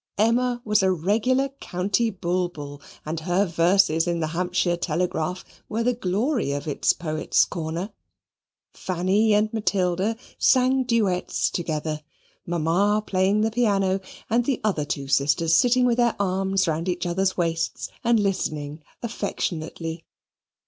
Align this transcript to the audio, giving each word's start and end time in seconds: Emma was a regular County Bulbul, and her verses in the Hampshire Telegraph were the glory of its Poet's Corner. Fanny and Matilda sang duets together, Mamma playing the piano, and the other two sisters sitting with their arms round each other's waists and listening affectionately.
Emma 0.17 0.63
was 0.65 0.81
a 0.81 0.91
regular 0.91 1.49
County 1.59 2.09
Bulbul, 2.09 2.81
and 3.05 3.19
her 3.19 3.45
verses 3.45 4.07
in 4.07 4.19
the 4.19 4.25
Hampshire 4.33 4.75
Telegraph 4.75 5.45
were 5.69 5.83
the 5.83 5.93
glory 5.93 6.53
of 6.53 6.67
its 6.67 6.91
Poet's 6.91 7.45
Corner. 7.45 7.91
Fanny 8.73 9.35
and 9.35 9.53
Matilda 9.53 10.17
sang 10.39 10.85
duets 10.85 11.51
together, 11.51 12.01
Mamma 12.47 13.03
playing 13.05 13.41
the 13.41 13.51
piano, 13.51 13.99
and 14.27 14.45
the 14.45 14.59
other 14.63 14.85
two 14.85 15.07
sisters 15.07 15.55
sitting 15.55 15.85
with 15.85 15.97
their 15.97 16.15
arms 16.19 16.67
round 16.67 16.89
each 16.89 17.05
other's 17.05 17.37
waists 17.37 17.87
and 18.03 18.19
listening 18.19 18.81
affectionately. 19.03 20.03